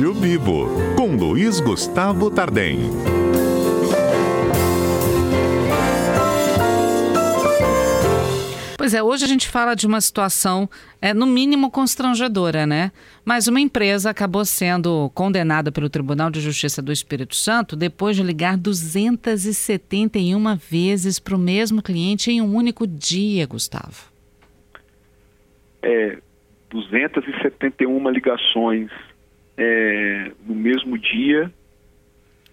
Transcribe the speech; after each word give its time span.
Olho 0.00 0.14
Vivo, 0.14 0.66
com 0.96 1.14
Luiz 1.14 1.60
Gustavo 1.60 2.30
Tardem. 2.30 2.78
Pois 8.78 8.94
é, 8.94 9.02
hoje 9.02 9.26
a 9.26 9.28
gente 9.28 9.46
fala 9.46 9.74
de 9.74 9.86
uma 9.86 10.00
situação, 10.00 10.70
é, 11.02 11.12
no 11.12 11.26
mínimo, 11.26 11.70
constrangedora, 11.70 12.64
né? 12.64 12.92
Mas 13.26 13.46
uma 13.46 13.60
empresa 13.60 14.08
acabou 14.08 14.42
sendo 14.46 15.10
condenada 15.10 15.70
pelo 15.70 15.90
Tribunal 15.90 16.30
de 16.30 16.40
Justiça 16.40 16.80
do 16.80 16.90
Espírito 16.90 17.36
Santo 17.36 17.76
depois 17.76 18.16
de 18.16 18.22
ligar 18.22 18.56
271 18.56 20.56
vezes 20.56 21.18
para 21.18 21.36
o 21.36 21.38
mesmo 21.38 21.82
cliente 21.82 22.30
em 22.30 22.40
um 22.40 22.54
único 22.54 22.86
dia, 22.86 23.46
Gustavo. 23.46 24.10
É, 25.82 26.16
271 26.70 28.08
ligações 28.08 28.90
é, 29.62 30.32
no 30.46 30.54
mesmo 30.54 30.96
dia 30.96 31.52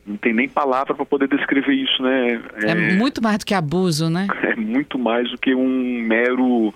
não 0.06 0.18
tem 0.18 0.34
nem 0.34 0.48
palavra 0.48 0.94
para 0.94 1.06
poder 1.06 1.28
descrever 1.30 1.74
isso, 1.74 2.02
né? 2.04 2.42
É, 2.64 2.72
é, 2.72 2.96
muito 2.96 3.22
mais 3.22 3.38
do 3.38 3.46
que 3.46 3.54
abuso, 3.54 4.10
né? 4.10 4.28
É 4.44 4.56
muito 4.56 5.00
mais 5.00 5.30
do 5.32 5.38
que 5.38 5.54
um 5.54 6.02
mero 6.02 6.74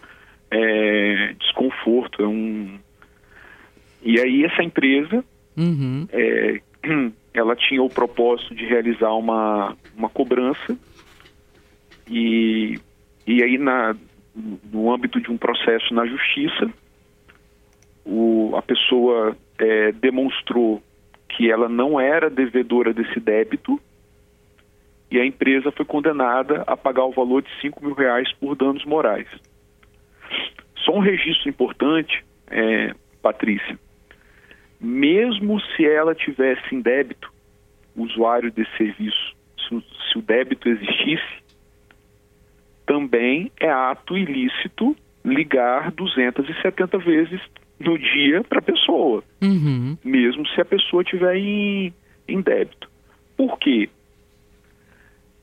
é, 0.50 1.34
desconforto. 1.40 2.22
É 2.22 2.28
um... 2.28 2.80
E 4.04 4.20
aí 4.20 4.46
essa 4.46 4.64
empresa, 4.64 5.24
uhum. 5.58 6.08
é, 6.12 6.62
ela 7.34 7.56
tinha 7.56 7.82
o 7.84 7.90
propósito 7.90 8.56
de 8.56 8.66
realizar 8.66 9.14
uma, 9.14 9.76
uma 9.96 10.10
cobrança 10.10 10.78
e, 12.10 12.80
e 13.26 13.44
aí 13.44 13.58
na, 13.58 13.96
no 14.72 14.94
âmbito 14.94 15.20
de 15.20 15.32
um 15.32 15.38
processo 15.38 15.94
na 15.94 16.06
justiça, 16.06 16.70
o, 18.06 18.54
a 18.56 18.62
pessoa 18.62 19.36
é, 19.62 19.92
demonstrou 19.92 20.82
que 21.30 21.50
ela 21.50 21.70
não 21.70 22.00
era 22.00 22.30
devedora 22.30 22.94
desse 22.94 23.20
débito 23.20 23.80
e 25.10 25.20
a 25.20 25.26
empresa 25.26 25.72
foi 25.72 25.86
condenada 25.86 26.64
a 26.66 26.76
pagar 26.76 27.06
o 27.06 27.12
valor 27.12 27.44
de 27.44 27.50
5 27.62 27.86
mil 27.86 27.94
reais 27.94 28.32
por 28.34 28.56
danos 28.56 28.84
morais. 28.86 29.28
Só 30.78 30.96
um 30.96 31.00
registro 31.00 31.48
importante, 31.48 32.26
é, 32.50 32.96
Patrícia. 33.22 33.78
Mesmo 34.80 35.62
se 35.62 35.86
ela 35.86 36.16
tivesse 36.16 36.74
em 36.74 36.82
débito, 36.82 37.32
usuário 37.96 38.52
desse 38.52 38.76
serviço, 38.78 39.36
se, 39.68 39.84
se 40.10 40.18
o 40.18 40.22
débito 40.24 40.68
existisse, 40.68 41.44
também 42.86 43.52
é 43.60 43.70
ato 43.70 44.18
ilícito 44.18 44.96
ligar 45.24 45.92
270 45.92 46.98
vezes 46.98 47.40
no 47.82 47.98
dia 47.98 48.44
para 48.44 48.60
a 48.60 48.62
pessoa, 48.62 49.24
uhum. 49.42 49.98
mesmo 50.04 50.48
se 50.48 50.62
a 50.62 50.66
pessoa 50.66 51.04
tiver 51.04 51.36
em, 51.36 51.94
em 52.28 52.42
débito. 52.42 52.90
Por 53.36 53.58
quê? 53.60 53.90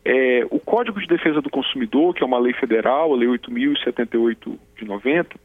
É, 0.05 0.47
o 0.51 0.59
Código 0.59 1.01
de 1.01 1.07
Defesa 1.07 1.43
do 1.43 1.51
Consumidor, 1.51 2.15
que 2.15 2.23
é 2.23 2.27
uma 2.27 2.39
lei 2.39 2.55
federal, 2.55 3.13
a 3.13 3.17
Lei 3.17 3.29
8.078 3.29 4.59
de 4.79 4.85
90, 4.85 5.37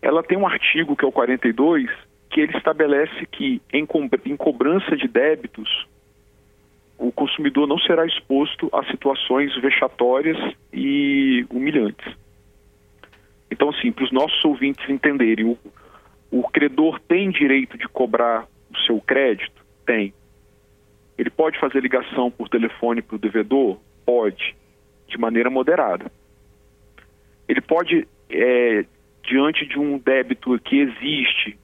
ela 0.00 0.22
tem 0.22 0.38
um 0.38 0.46
artigo, 0.46 0.96
que 0.96 1.04
é 1.04 1.08
o 1.08 1.12
42, 1.12 1.90
que 2.30 2.40
ele 2.40 2.56
estabelece 2.56 3.26
que 3.26 3.60
em, 3.72 3.86
em 4.24 4.36
cobrança 4.36 4.96
de 4.96 5.08
débitos, 5.08 5.86
o 6.98 7.12
consumidor 7.12 7.66
não 7.66 7.78
será 7.78 8.06
exposto 8.06 8.70
a 8.72 8.84
situações 8.84 9.54
vexatórias 9.60 10.38
e 10.72 11.44
humilhantes. 11.50 12.14
Então, 13.50 13.70
assim, 13.70 13.92
para 13.92 14.04
os 14.04 14.12
nossos 14.12 14.42
ouvintes 14.44 14.88
entenderem, 14.88 15.44
o, 15.44 15.58
o 16.30 16.42
credor 16.48 17.00
tem 17.00 17.30
direito 17.30 17.78
de 17.78 17.88
cobrar 17.88 18.46
o 18.70 18.76
seu 18.78 19.00
crédito? 19.00 19.64
Tem. 19.84 20.12
Ele 21.16 21.30
pode 21.30 21.58
fazer 21.58 21.80
ligação 21.80 22.30
por 22.30 22.48
telefone 22.48 23.00
para 23.00 23.16
o 23.16 23.18
devedor? 23.18 23.78
Pode, 24.04 24.54
de 25.08 25.18
maneira 25.18 25.48
moderada. 25.48 26.10
Ele 27.48 27.60
pode, 27.60 28.06
é, 28.28 28.84
diante 29.22 29.66
de 29.66 29.78
um 29.78 29.98
débito 29.98 30.58
que 30.60 30.80
existe, 30.80 31.58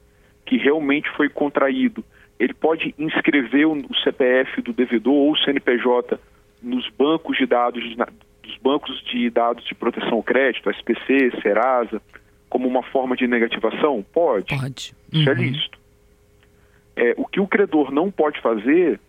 que 0.45 0.57
realmente 0.57 1.09
foi 1.11 1.29
contraído, 1.29 2.03
ele 2.39 2.53
pode 2.53 2.93
inscrever 2.97 3.65
o 3.67 3.95
CPF 4.03 4.61
do 4.61 4.73
devedor 4.73 5.13
ou 5.13 5.31
o 5.31 5.37
CNPJ 5.37 6.19
nos 6.61 6.89
bancos 6.89 7.37
de 7.37 7.45
dados, 7.45 7.83
dos 7.95 8.57
bancos 8.57 9.01
de 9.05 9.29
dados 9.29 9.63
de 9.65 9.75
proteção 9.75 10.13
ao 10.13 10.23
crédito, 10.23 10.69
SPC, 10.69 11.31
Serasa, 11.41 12.01
como 12.53 12.67
uma 12.67 12.83
forma 12.83 13.15
de 13.15 13.25
negativação? 13.25 14.05
Pode. 14.13 14.55
Pode. 14.55 14.93
Isso 15.11 15.27
é 15.27 15.33
uhum. 15.33 15.39
é 15.39 15.41
lícito. 15.41 15.79
É, 16.95 17.15
o 17.17 17.25
que 17.25 17.39
o 17.39 17.47
credor 17.47 17.91
não 17.91 18.11
pode 18.11 18.39
fazer, 18.41 18.99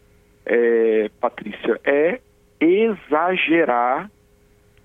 é, 0.47 1.10
Patrícia, 1.21 1.78
é 1.84 2.21
exagerar, 2.59 4.10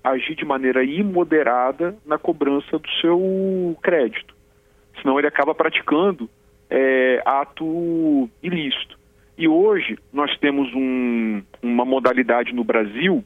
agir 0.04 0.34
de 0.34 0.44
maneira 0.44 0.84
imoderada 0.84 1.96
na 2.04 2.18
cobrança 2.18 2.78
do 2.78 2.88
seu 3.00 3.78
crédito. 3.82 4.34
Senão 5.00 5.18
ele 5.18 5.28
acaba 5.28 5.54
praticando 5.54 6.28
é, 6.68 7.22
ato 7.24 8.28
ilícito. 8.42 8.98
E 9.38 9.48
hoje 9.48 9.98
nós 10.12 10.36
temos 10.36 10.70
um, 10.74 11.42
uma 11.62 11.86
modalidade 11.86 12.52
no 12.52 12.62
Brasil 12.62 13.24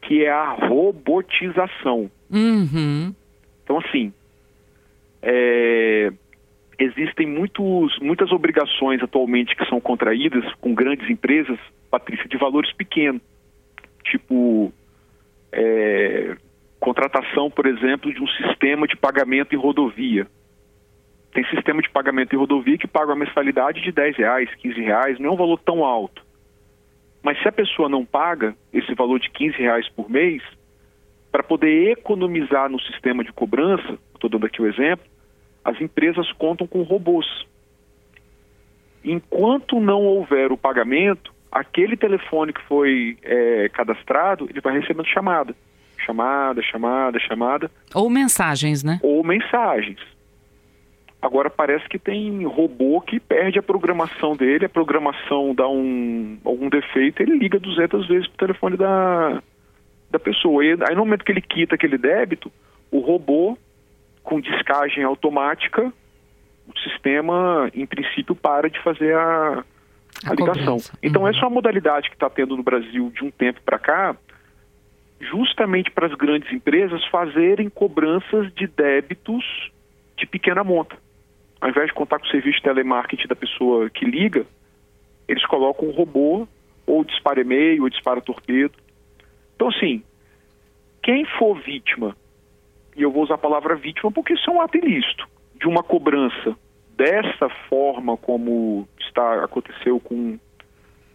que 0.00 0.24
é 0.24 0.30
a 0.30 0.52
robotização. 0.52 2.10
Uhum. 2.30 3.14
Então, 3.62 3.76
assim, 3.80 4.10
é, 5.22 6.12
existem 6.78 7.26
muitos, 7.26 7.98
muitas 8.00 8.30
obrigações 8.30 9.02
atualmente 9.02 9.56
que 9.56 9.66
são 9.66 9.80
contraídas 9.80 10.44
com 10.54 10.74
grandes 10.74 11.08
empresas, 11.10 11.58
Patrícia, 11.90 12.28
de 12.28 12.36
valores 12.36 12.72
pequenos. 12.72 13.22
Tipo, 14.04 14.72
é, 15.52 16.36
contratação, 16.78 17.50
por 17.50 17.66
exemplo, 17.66 18.12
de 18.12 18.22
um 18.22 18.28
sistema 18.28 18.86
de 18.86 18.96
pagamento 18.96 19.54
em 19.54 19.58
rodovia. 19.58 20.26
Tem 21.32 21.44
sistema 21.46 21.82
de 21.82 21.90
pagamento 21.90 22.34
em 22.34 22.38
rodovia 22.38 22.78
que 22.78 22.86
paga 22.86 23.12
uma 23.12 23.24
mensalidade 23.24 23.82
de 23.82 23.92
10 23.92 24.16
reais, 24.16 24.54
15 24.56 24.80
reais, 24.80 25.18
não 25.18 25.30
é 25.30 25.32
um 25.32 25.36
valor 25.36 25.58
tão 25.58 25.84
alto. 25.84 26.22
Mas 27.22 27.40
se 27.42 27.48
a 27.48 27.52
pessoa 27.52 27.88
não 27.88 28.04
paga 28.04 28.54
esse 28.72 28.94
valor 28.94 29.18
de 29.18 29.28
15 29.30 29.56
reais 29.58 29.88
por 29.90 30.08
mês, 30.08 30.42
para 31.30 31.42
poder 31.42 31.92
economizar 31.92 32.70
no 32.70 32.80
sistema 32.80 33.22
de 33.22 33.32
cobrança, 33.32 33.98
estou 34.18 34.30
dando 34.30 34.46
aqui 34.46 34.60
o 34.60 34.66
exemplo, 34.66 35.06
as 35.64 35.80
empresas 35.80 36.30
contam 36.32 36.66
com 36.66 36.82
robôs. 36.82 37.26
Enquanto 39.04 39.80
não 39.80 40.04
houver 40.04 40.52
o 40.52 40.56
pagamento, 40.56 41.32
aquele 41.50 41.96
telefone 41.96 42.52
que 42.52 42.62
foi 42.62 43.16
é, 43.22 43.68
cadastrado, 43.70 44.46
ele 44.50 44.60
vai 44.60 44.78
recebendo 44.78 45.06
chamada. 45.06 45.54
Chamada, 46.04 46.62
chamada, 46.62 47.18
chamada. 47.18 47.70
Ou 47.94 48.08
mensagens, 48.08 48.82
né? 48.82 49.00
Ou 49.02 49.24
mensagens. 49.24 49.98
Agora 51.20 51.50
parece 51.50 51.88
que 51.88 51.98
tem 51.98 52.44
robô 52.44 53.00
que 53.00 53.18
perde 53.18 53.58
a 53.58 53.62
programação 53.62 54.36
dele, 54.36 54.66
a 54.66 54.68
programação 54.68 55.52
dá 55.52 55.68
um, 55.68 56.38
algum 56.44 56.68
defeito, 56.68 57.20
ele 57.20 57.36
liga 57.36 57.58
200 57.58 58.06
vezes 58.06 58.28
pro 58.28 58.46
telefone 58.46 58.76
da, 58.76 59.42
da 60.10 60.18
pessoa. 60.18 60.64
E 60.64 60.76
aí 60.88 60.94
no 60.94 61.04
momento 61.04 61.24
que 61.24 61.32
ele 61.32 61.40
quita 61.40 61.74
aquele 61.74 61.98
débito, 61.98 62.52
o 62.90 63.00
robô 63.00 63.58
com 64.28 64.42
descagem 64.42 65.02
automática, 65.04 65.90
o 66.66 66.78
sistema, 66.80 67.70
em 67.72 67.86
princípio, 67.86 68.34
para 68.34 68.68
de 68.68 68.78
fazer 68.82 69.16
a, 69.16 69.64
a, 70.26 70.30
a 70.30 70.34
ligação. 70.34 70.76
Então, 71.02 71.22
uhum. 71.22 71.28
essa 71.28 71.38
é 71.38 71.42
uma 71.44 71.50
modalidade 71.50 72.10
que 72.10 72.14
está 72.14 72.28
tendo 72.28 72.54
no 72.54 72.62
Brasil 72.62 73.10
de 73.10 73.24
um 73.24 73.30
tempo 73.30 73.62
para 73.64 73.78
cá, 73.78 74.14
justamente 75.18 75.90
para 75.90 76.08
as 76.08 76.14
grandes 76.14 76.52
empresas 76.52 77.02
fazerem 77.06 77.70
cobranças 77.70 78.52
de 78.52 78.66
débitos 78.66 79.72
de 80.14 80.26
pequena 80.26 80.62
monta. 80.62 80.98
Ao 81.58 81.70
invés 81.70 81.86
de 81.86 81.94
contar 81.94 82.18
com 82.18 82.26
o 82.26 82.30
serviço 82.30 82.58
de 82.58 82.64
telemarketing 82.64 83.28
da 83.28 83.34
pessoa 83.34 83.88
que 83.88 84.04
liga, 84.04 84.44
eles 85.26 85.44
colocam 85.46 85.88
um 85.88 85.92
robô, 85.92 86.46
ou 86.86 87.02
dispara 87.02 87.40
e-mail, 87.40 87.82
ou 87.82 87.88
dispara 87.88 88.20
torpedo. 88.20 88.74
Então, 89.56 89.68
assim, 89.68 90.02
quem 91.02 91.24
for 91.24 91.58
vítima 91.62 92.14
e 92.98 93.02
eu 93.02 93.12
vou 93.12 93.22
usar 93.22 93.36
a 93.36 93.38
palavra 93.38 93.76
vítima 93.76 94.10
porque 94.10 94.34
isso 94.34 94.50
é 94.50 94.52
um 94.52 94.60
ato 94.60 94.76
ilícito, 94.76 95.26
de 95.58 95.66
uma 95.66 95.82
cobrança 95.82 96.56
dessa 96.96 97.48
forma 97.68 98.16
como 98.16 98.86
está 98.98 99.44
aconteceu 99.44 100.00
com, 100.00 100.36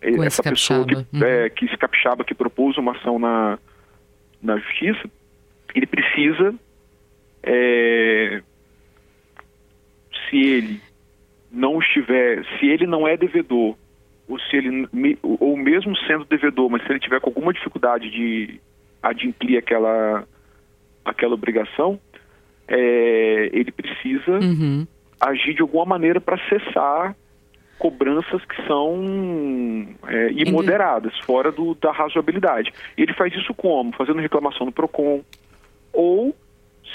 com 0.02 0.24
essa 0.24 0.42
pessoa 0.42 0.86
que, 0.88 0.96
uhum. 0.96 1.24
é, 1.24 1.50
que 1.50 1.66
esse 1.66 1.78
capixaba 1.78 2.24
que 2.24 2.34
propôs 2.34 2.78
uma 2.78 2.94
ação 2.94 3.20
na, 3.20 3.60
na 4.42 4.58
justiça, 4.58 5.10
ele 5.76 5.86
precisa 5.86 6.56
é, 7.44 8.42
se 10.30 10.38
ele 10.38 10.82
não 11.52 11.80
estiver, 11.80 12.46
se 12.58 12.66
ele 12.66 12.88
não 12.88 13.06
é 13.06 13.18
devedor, 13.18 13.76
ou 14.28 14.40
se 14.40 14.56
ele, 14.56 14.88
ou 15.22 15.58
mesmo 15.58 15.96
sendo 16.08 16.24
devedor, 16.26 16.70
mas 16.70 16.82
se 16.84 16.92
ele 16.92 17.00
tiver 17.00 17.20
com 17.20 17.30
alguma 17.30 17.54
dificuldade 17.54 18.10
de 18.10 18.60
adimplir 19.02 19.58
aquela 19.58 20.26
aquela 21.04 21.34
obrigação, 21.34 22.00
é, 22.68 23.50
ele 23.52 23.72
precisa 23.72 24.32
uhum. 24.32 24.88
agir 25.20 25.54
de 25.54 25.62
alguma 25.62 25.86
maneira 25.86 26.22
para 26.22 26.38
cessar 26.48 27.16
cobranças 27.78 28.44
que 28.46 28.68
são 28.68 29.88
é, 30.08 30.32
imoderadas, 30.32 31.18
fora 31.26 31.52
do, 31.52 31.76
da 31.76 31.92
razoabilidade. 31.92 32.72
E 32.98 33.02
ele 33.02 33.14
faz 33.14 33.34
isso 33.34 33.54
como? 33.54 33.94
Fazendo 33.94 34.22
reclamação 34.22 34.66
no 34.66 34.72
PROCON, 34.72 35.22
ou 35.92 36.36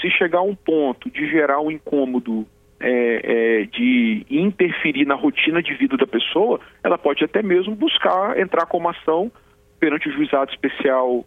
se 0.01 0.09
chegar 0.09 0.39
a 0.39 0.43
um 0.43 0.55
ponto 0.55 1.09
de 1.11 1.29
gerar 1.29 1.59
um 1.61 1.69
incômodo 1.69 2.47
é, 2.79 3.61
é, 3.61 3.65
de 3.65 4.25
interferir 4.29 5.05
na 5.05 5.15
rotina 5.15 5.61
de 5.61 5.73
vida 5.75 5.97
da 5.97 6.07
pessoa, 6.07 6.59
ela 6.83 6.97
pode 6.97 7.23
até 7.23 7.43
mesmo 7.43 7.75
buscar 7.75 8.39
entrar 8.39 8.65
com 8.65 8.77
uma 8.77 8.91
ação 8.91 9.31
perante 9.79 10.09
o 10.09 10.11
juizado 10.11 10.51
especial 10.51 11.25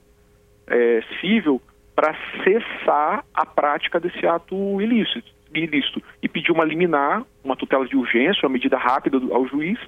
é, 0.67 1.03
civil 1.21 1.61
para 1.95 2.15
cessar 2.43 3.25
a 3.35 3.47
prática 3.47 4.01
desse 4.01 4.27
ato 4.27 4.81
ilícito, 4.81 5.31
ilícito 5.55 6.03
e 6.23 6.29
pedir 6.29 6.51
uma 6.51 6.65
liminar, 6.65 7.25
uma 7.45 7.57
tutela 7.57 7.87
de 7.87 7.97
urgência, 7.97 8.47
uma 8.47 8.53
medida 8.53 8.79
rápida 8.79 9.19
ao 9.31 9.47
juiz 9.47 9.79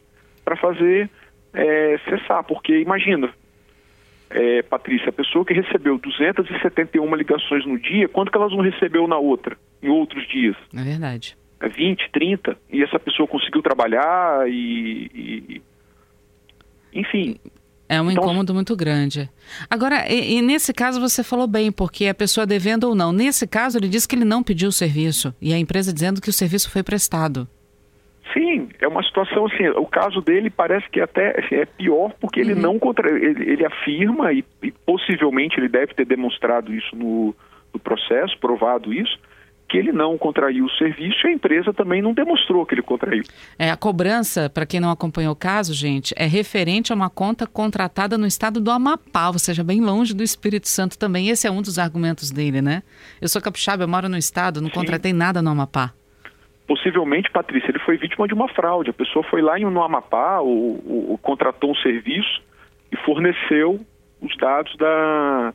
para 0.44 0.56
fazer 0.56 1.08
é, 1.54 1.98
cessar, 2.08 2.44
porque 2.44 2.78
imagina, 2.78 3.32
é, 4.30 4.62
Patrícia, 4.62 5.08
a 5.08 5.12
pessoa 5.12 5.44
que 5.44 5.54
recebeu 5.54 5.98
271 5.98 7.14
ligações 7.14 7.64
no 7.64 7.78
dia, 7.78 8.08
quanto 8.08 8.30
que 8.30 8.36
elas 8.36 8.52
não 8.52 8.60
recebeu 8.60 9.06
na 9.06 9.16
outra, 9.16 9.56
em 9.82 9.88
outros 9.88 10.26
dias? 10.28 10.56
É 10.76 10.82
verdade. 10.82 11.36
20, 11.62 12.10
30, 12.10 12.56
e 12.70 12.82
essa 12.82 12.98
pessoa 12.98 13.26
conseguiu 13.26 13.62
trabalhar 13.62 14.46
e, 14.48 15.10
e 15.14 15.62
enfim, 16.92 17.38
é 17.88 18.00
um 18.00 18.10
então, 18.10 18.24
incômodo 18.24 18.54
muito 18.54 18.74
grande. 18.76 19.28
Agora, 19.68 20.10
e, 20.10 20.38
e, 20.38 20.42
nesse 20.42 20.72
caso 20.72 21.00
você 21.00 21.22
falou 21.22 21.46
bem, 21.46 21.70
porque 21.70 22.06
a 22.06 22.14
pessoa 22.14 22.46
devendo 22.46 22.84
ou 22.84 22.94
não. 22.94 23.12
Nesse 23.12 23.46
caso, 23.46 23.78
ele 23.78 23.88
disse 23.88 24.08
que 24.08 24.16
ele 24.16 24.24
não 24.24 24.42
pediu 24.42 24.68
o 24.68 24.72
serviço 24.72 25.34
e 25.40 25.52
a 25.52 25.58
empresa 25.58 25.92
dizendo 25.92 26.20
que 26.20 26.30
o 26.30 26.32
serviço 26.32 26.70
foi 26.70 26.82
prestado. 26.82 27.46
Sim, 28.32 28.68
é 28.80 28.88
uma 28.88 29.02
situação 29.02 29.46
assim. 29.46 29.68
O 29.68 29.86
caso 29.86 30.20
dele 30.20 30.50
parece 30.50 30.88
que 30.90 31.00
até 31.00 31.38
assim, 31.38 31.56
é 31.56 31.66
pior 31.66 32.12
porque 32.20 32.42
uhum. 32.42 32.50
ele 32.50 32.60
não 32.60 32.78
contra, 32.78 33.08
ele, 33.10 33.50
ele 33.50 33.66
afirma 33.66 34.32
e, 34.32 34.44
e, 34.62 34.72
possivelmente 34.72 35.60
ele 35.60 35.68
deve 35.68 35.94
ter 35.94 36.06
demonstrado 36.06 36.74
isso 36.74 36.96
no, 36.96 37.34
no 37.72 37.78
processo, 37.78 38.36
provado 38.38 38.92
isso 38.92 39.18
que 39.74 39.78
ele 39.78 39.90
não 39.90 40.16
contraiu 40.16 40.66
o 40.66 40.70
serviço 40.70 41.26
e 41.26 41.30
a 41.30 41.32
empresa 41.32 41.74
também 41.74 42.00
não 42.00 42.14
demonstrou 42.14 42.64
que 42.64 42.76
ele 42.76 42.82
contraiu. 42.82 43.24
É, 43.58 43.72
a 43.72 43.76
cobrança, 43.76 44.48
para 44.48 44.64
quem 44.64 44.78
não 44.78 44.88
acompanhou 44.88 45.32
o 45.32 45.36
caso, 45.36 45.74
gente, 45.74 46.14
é 46.16 46.26
referente 46.26 46.92
a 46.92 46.94
uma 46.94 47.10
conta 47.10 47.44
contratada 47.44 48.16
no 48.16 48.24
estado 48.24 48.60
do 48.60 48.70
Amapá, 48.70 49.30
ou 49.30 49.38
seja, 49.40 49.64
bem 49.64 49.80
longe 49.80 50.14
do 50.14 50.22
Espírito 50.22 50.68
Santo 50.68 50.96
também. 50.96 51.28
Esse 51.28 51.48
é 51.48 51.50
um 51.50 51.60
dos 51.60 51.76
argumentos 51.76 52.30
dele, 52.30 52.62
né? 52.62 52.84
Eu 53.20 53.28
sou 53.28 53.42
capixaba, 53.42 53.82
eu 53.82 53.88
moro 53.88 54.08
no 54.08 54.16
estado, 54.16 54.60
não 54.60 54.68
Sim. 54.68 54.74
contratei 54.74 55.12
nada 55.12 55.42
no 55.42 55.50
Amapá. 55.50 55.92
Possivelmente, 56.68 57.28
Patrícia, 57.32 57.72
ele 57.72 57.80
foi 57.80 57.96
vítima 57.96 58.28
de 58.28 58.34
uma 58.34 58.46
fraude. 58.46 58.90
A 58.90 58.94
pessoa 58.94 59.24
foi 59.24 59.42
lá 59.42 59.58
no 59.58 59.82
Amapá, 59.82 60.38
ou, 60.38 61.18
contratou 61.20 61.72
um 61.72 61.76
serviço 61.76 62.40
e 62.92 62.96
forneceu 62.98 63.80
os 64.22 64.36
dados 64.36 64.76
da, 64.76 65.52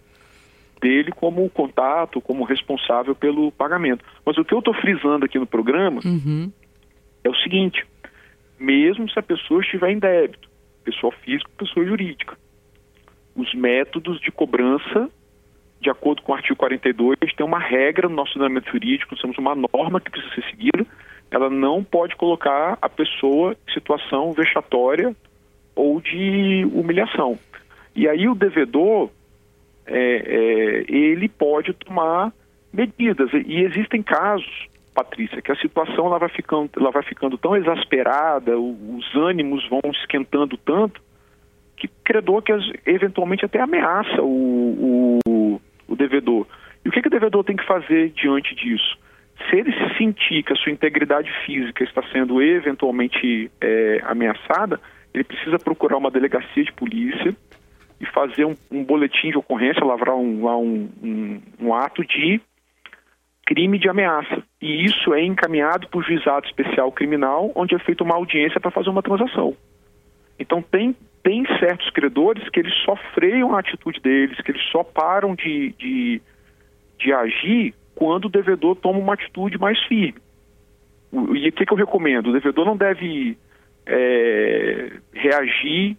dele 0.80 1.12
como 1.12 1.50
contato, 1.50 2.22
como 2.22 2.44
responsável 2.44 3.16
pelo 3.16 3.52
pagamento. 3.52 4.04
Mas 4.26 4.38
o 4.38 4.46
que 4.46 4.54
eu 4.54 4.60
estou 4.60 4.74
frisando 4.74 5.26
aqui 5.26 5.38
no 5.38 5.46
programa 5.46 6.02
uhum. 6.04 6.52
é 7.24 7.30
o 7.30 7.36
seguinte: 7.36 7.86
mesmo 8.60 9.10
se 9.10 9.20
a 9.20 9.24
pessoa 9.24 9.62
estiver 9.62 9.92
em 9.92 10.00
débito, 10.00 10.50
pessoa 10.84 11.12
física, 11.24 11.50
pessoa 11.58 11.86
jurídica, 11.86 12.38
os 13.36 13.54
métodos 13.54 14.20
de 14.20 14.32
cobrança, 14.32 15.10
de 15.82 15.90
acordo 15.90 16.22
com 16.22 16.32
o 16.32 16.36
artigo 16.36 16.56
42, 16.56 17.18
tem 17.36 17.46
uma 17.46 17.60
regra 17.60 18.10
no 18.10 18.16
nosso 18.16 18.32
ordenamento 18.38 18.70
jurídico, 18.72 19.16
temos 19.16 19.38
uma 19.38 19.56
norma 19.56 20.02
que 20.02 20.12
precisa 20.12 20.36
ser 20.36 20.44
seguida, 20.50 20.86
ela 21.32 21.50
não 21.50 21.84
pode 21.84 22.16
colocar 22.16 22.78
a 22.82 22.90
pessoa 22.90 23.56
em 23.68 23.74
situação 23.74 24.34
vexatória 24.34 25.16
ou 25.76 26.02
de 26.02 26.68
humilhação. 26.74 27.38
E 27.96 28.08
aí 28.08 28.28
o 28.28 28.36
devedor, 28.36 29.10
é, 29.90 30.24
é, 30.26 30.86
ele 30.88 31.28
pode 31.28 31.74
tomar 31.74 32.32
medidas. 32.72 33.30
E 33.34 33.62
existem 33.62 34.02
casos, 34.02 34.68
Patrícia, 34.94 35.42
que 35.42 35.52
a 35.52 35.56
situação 35.56 36.08
ela 36.08 36.20
vai 36.20 36.30
ficando, 36.30 36.70
ela 36.78 36.92
vai 36.92 37.04
ficando 37.04 37.38
tão 37.38 37.56
exasperada, 37.56 38.58
os 38.58 39.16
ânimos 39.16 39.68
vão 39.70 39.82
esquentando 39.94 40.58
tanto, 40.58 41.02
que 41.76 41.88
credor 42.04 42.42
que 42.42 42.54
eventualmente 42.86 43.46
até 43.46 43.60
ameaça 43.60 44.22
o, 44.22 45.20
o, 45.26 45.62
o 45.88 45.96
devedor. 45.96 46.46
E 46.84 46.90
o 46.90 46.92
que, 46.92 47.02
que 47.02 47.08
o 47.08 47.12
devedor 47.12 47.44
tem 47.44 47.56
que 47.56 47.66
fazer 47.66 48.10
diante 48.10 48.54
disso? 48.56 48.98
Se 49.50 49.56
ele 49.56 49.72
se 49.72 49.98
sentir 49.98 50.44
que 50.44 50.52
a 50.52 50.56
sua 50.56 50.72
integridade 50.72 51.32
física 51.46 51.84
está 51.84 52.04
sendo 52.12 52.42
eventualmente 52.42 53.50
é, 53.62 54.02
ameaçada, 54.04 54.80
ele 55.14 55.24
precisa 55.24 55.58
procurar 55.58 55.98
uma 55.98 56.12
delegacia 56.12 56.64
de 56.64 56.74
polícia, 56.74 57.34
e 58.00 58.06
fazer 58.06 58.46
um, 58.46 58.56
um 58.72 58.84
boletim 58.84 59.30
de 59.32 59.38
ocorrência, 59.38 59.86
lavrar 59.86 60.16
um, 60.16 60.48
um, 60.48 60.90
um, 61.04 61.42
um 61.60 61.74
ato 61.74 62.06
de 62.06 62.42
crime 63.46 63.80
de 63.80 63.90
ameaça. 63.90 64.44
E 64.62 64.86
isso 64.86 65.14
é 65.14 65.24
encaminhado 65.24 65.88
para 65.88 66.00
o 66.00 66.04
juizado 66.04 66.46
especial 66.46 66.92
criminal, 66.92 67.52
onde 67.56 67.76
é 67.76 67.80
feita 67.80 68.04
uma 68.04 68.16
audiência 68.16 68.60
para 68.60 68.72
fazer 68.72 68.90
uma 68.90 69.02
transação. 69.02 69.56
Então 70.40 70.62
tem, 70.62 70.96
tem 71.24 71.44
certos 71.60 71.90
credores 71.90 72.48
que 72.50 72.60
eles 72.60 72.74
só 72.86 72.96
freiam 73.14 73.56
a 73.56 73.60
atitude 73.60 74.00
deles, 74.00 74.40
que 74.42 74.52
eles 74.52 74.64
só 74.72 74.84
param 74.84 75.36
de, 75.36 75.74
de, 75.78 76.22
de 76.98 77.12
agir 77.12 77.74
quando 77.96 78.26
o 78.26 78.30
devedor 78.30 78.76
toma 78.76 79.00
uma 79.00 79.16
atitude 79.16 79.58
mais 79.58 79.82
firme. 79.86 80.16
E 81.12 81.50
o 81.50 81.52
que, 81.52 81.66
que 81.66 81.74
eu 81.74 81.78
recomendo? 81.78 82.28
O 82.28 82.34
devedor 82.34 82.66
não 82.66 82.78
deve 82.78 83.36
é, 83.86 84.92
reagir 85.12 85.98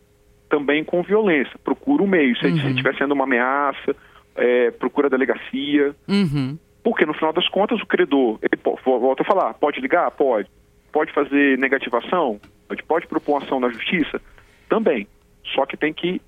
também 0.50 0.84
com 0.84 1.02
violência. 1.02 1.58
Procura 1.64 2.02
o 2.02 2.04
um 2.04 2.08
meio. 2.08 2.36
Se 2.36 2.44
uhum. 2.44 2.68
estiver 2.68 2.94
sendo 2.96 3.14
uma 3.14 3.24
ameaça, 3.24 3.96
é, 4.36 4.70
procura 4.72 5.06
a 5.06 5.10
delegacia. 5.10 5.94
Uhum. 6.06 6.58
Porque, 6.82 7.06
no 7.06 7.14
final 7.14 7.32
das 7.32 7.48
contas, 7.48 7.80
o 7.80 7.86
credor, 7.86 8.38
ele 8.42 8.60
volta 8.84 9.22
a 9.22 9.24
falar, 9.26 9.54
pode 9.54 9.80
ligar? 9.80 10.10
Pode. 10.10 10.48
Pode 10.92 11.12
fazer 11.12 11.56
negativação? 11.58 12.40
Pode, 12.68 12.82
pode 12.82 13.06
propor 13.06 13.32
uma 13.32 13.44
ação 13.44 13.60
na 13.60 13.68
justiça? 13.70 14.20
Também. 14.68 15.06
Só 15.54 15.64
que 15.64 15.76
tem 15.76 15.92
que 15.92 16.20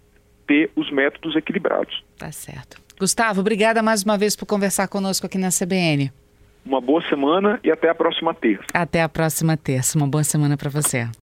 ter 0.46 0.70
os 0.76 0.90
métodos 0.90 1.36
equilibrados. 1.36 2.04
Tá 2.18 2.30
certo. 2.30 2.80
Gustavo, 2.98 3.40
obrigada 3.40 3.82
mais 3.82 4.04
uma 4.04 4.16
vez 4.16 4.36
por 4.36 4.46
conversar 4.46 4.86
conosco 4.88 5.26
aqui 5.26 5.38
na 5.38 5.48
CBN. 5.48 6.12
Uma 6.64 6.80
boa 6.80 7.02
semana 7.08 7.58
e 7.64 7.70
até 7.70 7.88
a 7.88 7.94
próxima 7.94 8.32
terça. 8.32 8.64
Até 8.72 9.02
a 9.02 9.08
próxima 9.08 9.56
terça. 9.56 9.98
Uma 9.98 10.06
boa 10.06 10.22
semana 10.22 10.56
para 10.56 10.70
você. 10.70 11.08